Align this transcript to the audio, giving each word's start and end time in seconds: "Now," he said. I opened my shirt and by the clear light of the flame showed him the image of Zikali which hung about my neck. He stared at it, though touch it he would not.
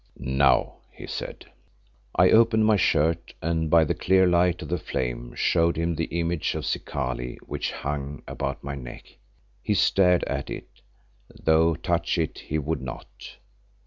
"Now," 0.17 0.77
he 0.91 1.05
said. 1.05 1.45
I 2.15 2.31
opened 2.31 2.65
my 2.65 2.75
shirt 2.75 3.35
and 3.39 3.69
by 3.69 3.83
the 3.83 3.93
clear 3.93 4.25
light 4.25 4.63
of 4.63 4.69
the 4.69 4.79
flame 4.79 5.35
showed 5.35 5.77
him 5.77 5.93
the 5.93 6.05
image 6.19 6.55
of 6.55 6.65
Zikali 6.65 7.37
which 7.45 7.71
hung 7.71 8.23
about 8.27 8.63
my 8.63 8.73
neck. 8.73 9.03
He 9.61 9.75
stared 9.75 10.23
at 10.23 10.49
it, 10.49 10.81
though 11.29 11.75
touch 11.75 12.17
it 12.17 12.39
he 12.39 12.57
would 12.57 12.81
not. 12.81 13.35